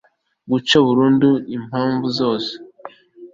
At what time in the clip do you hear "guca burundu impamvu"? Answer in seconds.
0.51-2.05